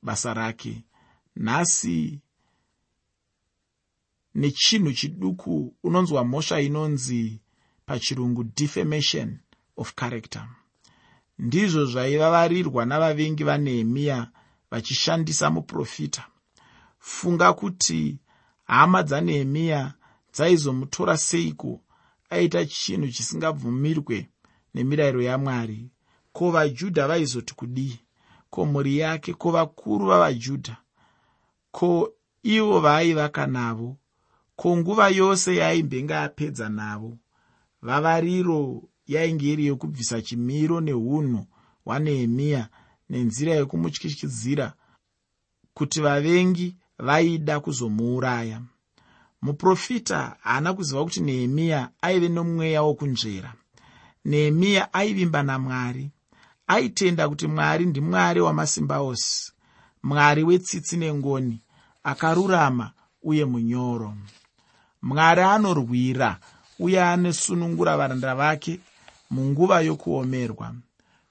basa 0.01 0.33
rake. 0.33 0.83
Nhasi 1.35 2.19
nechinhu 4.35 4.93
chiduku 4.93 5.73
unonzwa 5.83 6.25
mhosva 6.25 6.61
inonzi 6.61 7.41
pachirungu 7.85 8.43
defamation 8.43 9.39
of 9.77 9.93
character 9.95 10.47
ndizvo 11.39 11.85
zvaivavarirwa 11.85 12.85
navavengi 12.85 13.43
vanehemiya 13.43 14.27
vachishandisa 14.71 15.49
muprofita. 15.49 16.23
Funga 16.99 17.53
kuti 17.53 18.17
hama 18.65 19.03
dzanehemiya 19.03 19.93
dzaizomutora 20.33 21.17
seiko 21.17 21.81
aita 22.29 22.65
chinhu 22.65 23.07
chisingabvumirwe 23.15 24.29
nemirayiro 24.73 25.21
yamwari 25.21 25.89
ko 26.33 26.51
vajudha 26.51 27.07
vaizoti 27.07 27.53
kudii? 27.55 27.99
Ko 28.49 28.65
mhuri 28.65 28.97
yake? 28.97 29.33
Ko 29.33 29.51
vakuru 29.51 30.05
vavajudha 30.05 30.77
ko 31.71 32.13
ivo 32.43 32.79
vaaivaka 32.79 33.47
navo 33.47 33.97
ko 34.55 34.77
nguva 34.77 35.09
yose 35.09 35.55
yaimbenge 35.55 36.15
apedza 36.15 36.69
navo? 36.69 37.17
Vavariro 37.81 38.83
yainge 39.13 39.45
iri 39.53 39.63
yokubvisa 39.69 40.21
chimiro 40.21 40.77
neunhu 40.81 41.41
hwanehemiya 41.85 42.61
nenzira 43.09 43.53
yokumutyityizira 43.59 44.67
kuti 45.73 46.01
vavengi 46.01 46.75
vaida 46.99 47.59
kuzomuuraya. 47.59 48.61
Muprofita 49.41 50.35
haana 50.41 50.73
kuziva 50.73 51.03
kuti 51.03 51.21
nehemiya 51.21 51.89
aive 52.01 52.29
nomweya 52.29 52.81
wokunzvera. 52.83 53.53
Nehemiya 54.25 54.93
aivimba 54.93 55.43
namwari. 55.43 56.11
Aitenda 56.67 57.29
kuti 57.29 57.47
mwari 57.47 57.85
ndimwari 57.85 58.41
wamasimba 58.41 58.99
ose 58.99 59.51
mwari 60.03 60.43
wetsitsi 60.43 60.97
nengoni 60.97 61.61
akarurama 62.03 62.91
uye 63.23 63.45
munyoro. 63.45 64.13
Mwari 65.01 65.41
anorwira 65.41 66.39
uye 66.79 67.03
anosunungura 67.03 67.97
varanda 67.97 68.35
vake 68.35 68.79
munguva 69.29 69.81
yokuomerwa. 69.81 70.75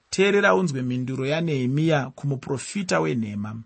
Teerera 0.09 0.55
unzwe 0.55 0.81
mhinduro 0.81 1.25
yanehemiya 1.25 2.09
kumuprofita 2.09 2.99
wenhema. 2.99 3.61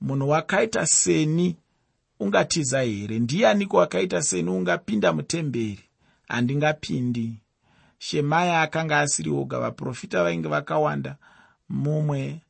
Munhu 0.00 0.28
wakaita 0.28 0.86
seni 0.86 1.56
ungatiza 2.20 2.82
here? 2.82 3.18
Ndianiko 3.18 3.76
wakaita 3.76 4.22
seni 4.22 4.50
ungapinda 4.50 5.12
mutemberi? 5.12 5.80
Handingapindi. 6.28 7.34
Shemaya 7.98 8.62
akanga 8.62 9.00
asiri 9.00 9.30
oga 9.30 9.58
vaprofita 9.58 10.22
vainge 10.24 10.48
vakawanda. 10.48 11.16
Mumwe 11.68 12.40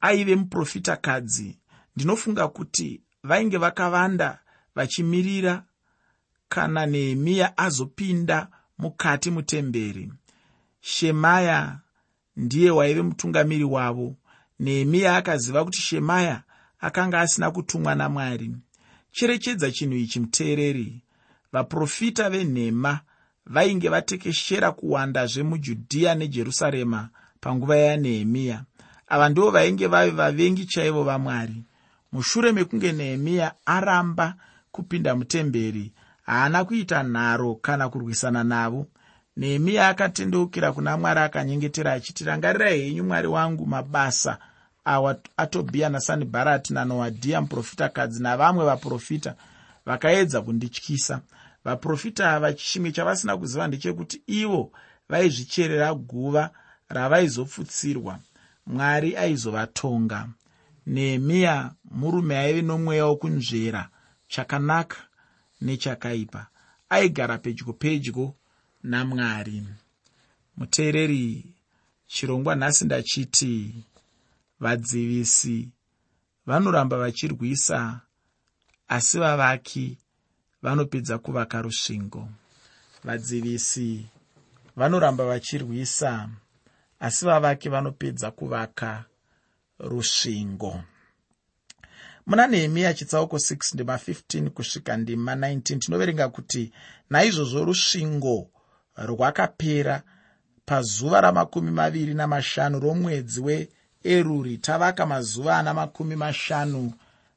aive 0.00 0.36
muprofitakadzi 0.36 1.58
ndinofunga 1.96 2.48
kuti 2.48 3.00
vainge 3.22 3.56
vakavanda 3.56 4.38
vachimirira 4.74 5.64
kana 6.54 6.86
nehemiya 6.86 7.58
azopinda 7.58 8.48
mukati 8.78 9.30
mutemberi. 9.30 10.12
Shemaya 10.80 11.78
ndiye 12.36 12.70
waive 12.70 13.02
mutungamiri 13.02 13.64
wavo. 13.64 14.16
Nehemiya 14.60 15.16
akaziva 15.16 15.64
kuti 15.64 15.80
shemaya 15.80 16.42
akanga 16.80 17.20
asina 17.20 17.50
kutumwa 17.50 17.94
namwari. 17.94 18.56
Cherechedza 19.12 19.70
chinhu 19.70 19.96
ichi 19.96 20.20
muteereri. 20.20 21.02
Vaprofita 21.52 22.30
venhema 22.30 23.00
vainge 23.46 23.88
vatekeshera 23.88 24.72
kuwandazve 24.72 25.42
mujudhiya 25.42 26.14
nejerusarema 26.14 27.08
panguva 27.40 27.76
yanehemiya. 27.76 28.64
Ava 29.08 29.28
ndivo 29.28 29.50
vainge 29.50 29.86
vave 29.86 30.10
vavengi 30.10 30.66
chaivo 30.66 31.04
vamwari. 31.04 31.64
Mushure 32.12 32.52
mekunge 32.52 32.92
nehemiya 32.92 33.54
aramba 33.66 34.34
kupinda 34.72 35.14
mutemberi 35.16 35.92
haana 36.26 36.64
kuita 36.64 37.02
nharo 37.02 37.54
kana 37.54 37.88
kurwisana 37.88 38.44
navo. 38.44 38.86
Nehemiya 39.36 39.88
akatendeukira 39.88 40.72
kuna 40.72 40.96
mwari 40.96 41.20
akanyengetera 41.20 41.92
achiti 41.92 42.24
rangarirai 42.24 42.80
henyu 42.80 43.04
mwari 43.04 43.26
wangu 43.28 43.66
mabasa 43.66 44.38
awa 44.84 45.16
atobhiya 45.36 45.88
nasanibharati 45.88 46.72
nanoadhiya 46.72 47.40
muprofitakadzi 47.40 48.22
navamwe 48.22 48.64
vaprofita 48.64 49.34
vakaedza 49.86 50.42
kundityisa. 50.42 51.20
Vaprofita 51.64 52.30
ava 52.32 52.52
chimwe 52.52 52.92
chavasina 52.92 53.36
kuziva 53.36 53.66
ndechekuti 53.68 54.22
ivo 54.26 54.72
vaizvicherera 55.08 55.94
guva 55.94 56.50
ravaizopfutsirwa. 56.88 58.18
Mwari 58.66 59.16
aizovatonga. 59.16 60.28
Nehemiya 60.86 61.70
murume 61.90 62.38
aive 62.38 62.62
nomweya 62.62 63.06
wokunzvera 63.06 63.88
chakanaka 64.28 64.96
nechakaipa. 65.60 66.46
Aigara 66.88 67.38
pedyo 67.38 67.72
pedyo 67.72 68.34
namwari. 68.82 69.62
Muteereri 70.56 71.44
chirongwa 72.06 72.54
nhasi 72.54 72.84
ndachiti 72.84 73.74
vadzivisi 74.60 75.68
vanoramba 76.46 76.96
vachirwisa 76.98 78.00
asi 78.88 79.18
vavaki 79.18 79.98
vanopedza 80.62 81.18
kuvaka 81.18 81.62
rusvingo. 81.62 82.28
Vadzivisi 83.04 84.06
vanoramba 84.76 85.24
vachirwisa 85.24 86.28
asi 87.00 87.24
vavaki 87.24 87.68
vanopedza 87.68 88.30
kuvaka 88.30 89.04
rusvingo 89.78 90.84
muna 92.26 92.46
nehemiya 92.46 92.94
chitsauko 92.94 93.36
6 93.36 93.74
ndima 93.74 93.96
15 93.96 94.48
kusvika 94.48 94.96
ndima 94.96 95.34
19 95.34 95.78
tinoverenga 95.78 96.28
kuti 96.28 96.72
naizvozvo 97.10 97.64
rusvingo 97.64 98.48
rwakapera 98.96 100.02
pazuva 100.66 101.20
ramakumi 101.20 101.70
maviri 101.70 102.14
namashanu 102.14 102.80
romwedzi 102.80 103.40
weeruri. 103.40 104.58
Tavaka 104.58 105.06
mazuva 105.06 105.58
ana 105.58 105.74
makumi 105.74 106.16
mashanu 106.16 106.92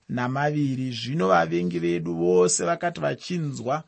namaviri. 0.09 0.91
Zvino 0.91 1.27
vavengi 1.27 1.79
vedu 1.79 2.15
vose 2.15 2.65
vakati 2.65 3.01
vachinzwa 3.01 3.83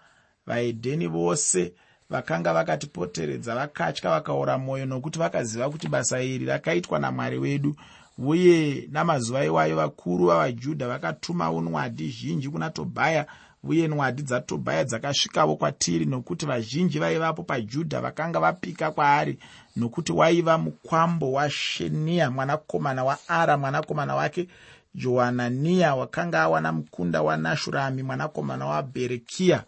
vaedheni 0.46 1.08
vose 1.08 1.74
vakanga 2.10 2.54
vakatipoteredza 2.54 3.56
vakatya 3.56 4.10
vakaora 4.10 4.58
mwoyo 4.58 4.86
nokuti 4.86 5.20
vakaziva 5.20 5.70
kuti 5.70 5.88
basa 5.88 6.22
iri 6.22 6.46
rakaitwa 6.46 7.00
namwari 7.00 7.38
wedu 7.38 7.76
uye 8.20 8.88
namazuva 8.92 9.46
iwayo 9.46 9.76
vakuru 9.76 10.26
vavajudha 10.26 10.88
vakatumawo 10.88 11.62
nwadi 11.62 12.10
zhinji 12.10 12.50
kuna 12.50 12.70
tobhaya 12.70 13.26
uye 13.64 13.88
nwadi 13.88 14.22
dzatobhaya 14.22 14.84
dzakasvikawo 14.84 15.56
kwatiri 15.56 16.06
nokuti 16.06 16.46
vazhinji 16.46 17.00
vaivapo 17.00 17.44
pajudha 17.44 18.02
vakanga 18.02 18.40
vapika 18.40 18.92
kwaari 18.92 19.40
nokuti 19.76 20.12
waiva 20.12 20.58
mukwambo 20.58 21.32
washeniya 21.32 22.32
mwanakomana 22.32 23.04
waara 23.04 23.58
mwanakomana 23.58 24.16
wake 24.16 24.48
johananiya 24.96 25.96
wakanga 25.96 26.42
awana 26.42 26.72
mukunda 26.72 27.22
wanashurami 27.22 28.04
mwanakomana 28.04 28.66
wabherekiya 28.66 29.64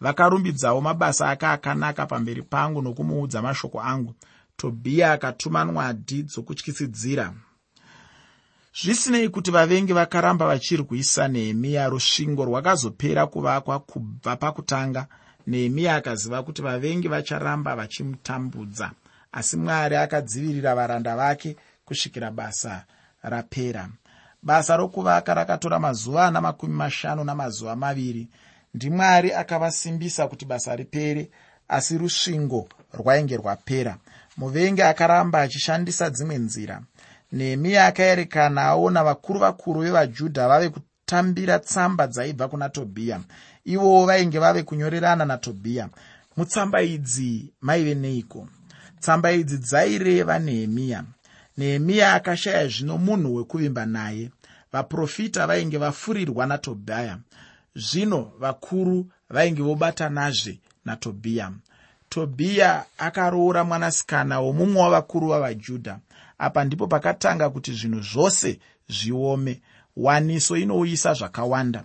vakarumbidzawo 0.00 0.80
mabasa 0.80 1.30
ake 1.30 1.46
akanaka 1.46 2.06
pamberi 2.06 2.42
pangu 2.42 2.82
nokumuudza 2.82 3.42
mashoko 3.42 3.80
angu. 3.80 4.14
Tobhiya 4.56 5.12
akatuma 5.12 5.64
nwadi 5.64 6.22
dzokutyisidzira 6.22 7.32
zvisinei 8.74 9.28
kuti 9.28 9.50
vavengi 9.50 9.92
vakaramba 9.92 10.46
vachirwisa 10.46 11.28
nehemiya 11.28 11.88
rusvingo 11.88 12.44
rwakazopera 12.44 13.26
kuvakwa 13.26 13.78
kubva 13.80 14.36
pakutanga. 14.36 15.06
Nehemiya 15.46 15.94
akaziva 15.96 16.42
kuti 16.42 16.62
vavengi 16.62 17.08
vacharamba 17.08 17.76
vachimutambudza 17.76 18.90
asi 19.32 19.56
mwari 19.56 19.96
akadzivirira 19.96 20.74
varanda 20.74 21.16
vake 21.16 21.56
kusvikira 21.84 22.30
basa 22.30 22.84
rapera. 23.22 23.88
Basa 24.42 24.76
rokuvaka 24.76 25.34
rakatora 25.34 25.78
mazuva 25.78 26.26
ana 26.26 26.40
makumi 26.40 26.74
mashanu 26.74 27.24
namazuva 27.24 27.76
maviri. 27.76 28.28
Ndimwari 28.74 29.32
akavasimbisa 29.32 30.28
kuti 30.28 30.44
basa 30.44 30.76
ripere 30.76 31.30
asi 31.68 31.98
rusvingo 31.98 32.68
rwainge 32.92 33.36
rwapera. 33.36 33.96
Muvengi 34.36 34.82
akaramba 34.82 35.40
achishandisa 35.40 36.10
dzimwe 36.10 36.38
nzira 36.38 36.82
nehemiya 37.32 37.86
akaerekana 37.86 38.62
aona 38.62 39.04
vakuru 39.04 39.80
vevajudha 39.80 40.48
vave 40.48 40.68
kutambira 40.68 41.58
tsamba 41.58 42.06
dzaibva 42.06 42.48
kuna 42.48 42.68
tobhiya 42.68 43.20
ivowo 43.64 44.06
vainge 44.06 44.38
vave 44.38 44.62
kunyorerana 44.62 45.24
natobhiya 45.24 45.88
mutsamba 46.36 46.82
idzi 46.82 47.52
maive 47.60 47.94
neiko? 47.94 48.48
Tsamba 49.00 49.32
idzi 49.32 49.58
dzaireva 49.58 50.38
nehemiya 50.38 51.04
nehemiya 51.58 52.14
akashaya 52.14 52.68
zvino 52.68 52.98
munhu 52.98 53.34
wekuvimba 53.34 53.86
naye. 53.86 54.30
Vaprofita 54.72 55.46
vainge 55.46 55.78
vafurirwa 55.78 56.46
natobhaya 56.46 57.18
zvino 57.74 58.32
vakuru 58.38 59.06
vainge 59.30 59.62
vobatanazve 59.62 60.58
natobhiya 60.84 61.52
tobhiya 62.08 62.84
akaroora 62.98 63.64
mwanasikana 63.64 64.40
womumwe 64.40 64.82
wavakuru 64.82 65.28
vavajudha 65.28 65.98
apa 66.38 66.64
ndipo 66.64 66.86
pakatanga 66.86 67.50
kuti 67.50 67.72
zvinhu 67.72 68.00
zvose 68.00 68.58
zviome 68.88 69.60
waniso 69.96 70.56
inouyisa 70.56 71.14
zvakawanda. 71.14 71.84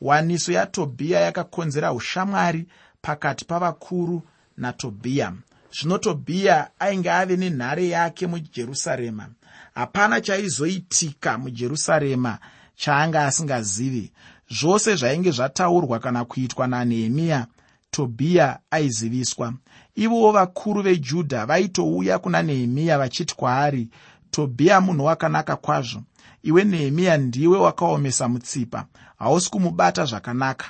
Waniso 0.00 0.52
yatobhiya 0.52 1.20
yakakonzera 1.20 1.92
ushamwari 1.92 2.66
pakati 3.02 3.44
pavakuru 3.44 4.22
natobhiya 4.56 5.32
zvino 5.80 5.98
tobhiya 5.98 6.70
ainge 6.78 7.10
ave 7.10 7.36
nenhare 7.36 7.88
yake 7.88 8.26
mujerusarema. 8.26 9.28
Hapana 9.74 10.20
chaizoitika 10.20 11.38
mujerusarema 11.38 12.38
chaanga 12.76 13.26
asingazivi. 13.26 14.12
Zvose 14.50 14.96
zvainge 14.96 15.30
zvataurwa 15.30 15.98
kana 15.98 16.24
kuitwa 16.24 16.66
nanehemiya 16.66 17.46
tobhiya 17.94 18.58
aiziviswa. 18.70 19.52
Ivowo 19.94 20.32
vakuru 20.32 20.82
vejudha 20.82 21.46
vaitouya 21.46 22.18
kuna 22.18 22.42
nehemiya 22.42 22.98
vachiti 22.98 23.34
kwaari 23.36 23.88
tobhiya 24.30 24.80
munhu 24.80 25.04
wakanaka 25.04 25.56
kwazvo. 25.56 26.02
Iwe 26.42 26.64
nehemiya 26.64 27.16
ndiwe 27.16 27.58
wakaomesa 27.58 28.28
mutsipa. 28.28 28.84
Hausi 29.18 29.50
kumubata 29.50 30.04
zvakanaka. 30.04 30.66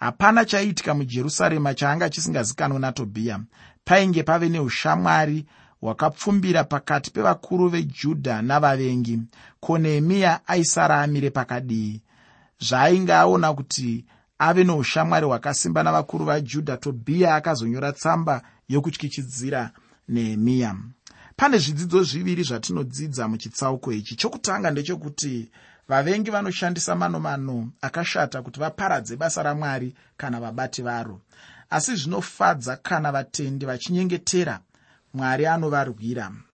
Hapana 0.00 0.44
chaiitika 0.44 0.94
mujerusarema 0.94 1.74
chaanga 1.74 2.10
chisingazikanwa 2.10 2.78
natobhiya 2.78 3.40
painge 3.84 4.22
pave 4.22 4.48
neushamwari 4.48 5.46
hwakapfumbira 5.80 6.64
pakati 6.64 7.10
pevakuru 7.10 7.68
vejudha 7.68 8.42
navavengi. 8.42 9.18
Ko 9.60 9.78
nehemiya 9.78 10.40
aisara 10.48 11.02
amire 11.02 11.30
pakadii? 11.30 12.00
Zvaainge 12.60 13.12
aona 13.14 13.54
kuti 13.54 14.04
ave 14.38 14.64
noushamwari 14.64 15.26
hwakasimba 15.26 15.82
navakuru 15.82 16.24
vajudha 16.24 16.76
tobhiya 16.76 17.34
akazonyora 17.34 17.92
tsamba 17.92 18.42
yokutyichidzira 18.68 19.70
nehemiya. 20.08 20.76
Pane 21.36 21.58
zvidzidzo 21.58 22.02
zviviri 22.02 22.42
zvatinodzidza 22.42 23.28
muchitsauko 23.28 23.92
ichi. 23.92 24.16
Chokutanga 24.16 24.70
ndechekuti 24.70 25.50
vavengi 25.88 26.30
vanoshandisa 26.30 26.94
manomano 26.94 27.72
akashata 27.80 28.42
kuti 28.42 28.60
vaparadze 28.60 29.16
basa 29.16 29.42
ramwari 29.42 29.94
kana 30.16 30.40
vabati 30.40 30.82
varo. 30.82 31.20
Asi 31.70 31.96
zvinofadza 31.96 32.76
kana 32.76 33.12
vatendi 33.12 33.66
vachinyengetera 33.66 34.60
mwari 35.14 35.46
anovarwira 35.46 36.32